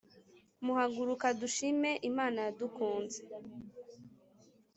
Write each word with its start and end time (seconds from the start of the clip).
muhaguruka 0.65 1.27
dushime 1.41 1.91
imana 2.09 2.37
yadukunze 2.45 3.19